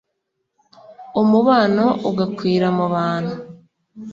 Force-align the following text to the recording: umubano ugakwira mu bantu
umubano 1.21 1.85
ugakwira 2.09 2.67
mu 2.77 2.85
bantu 2.93 3.33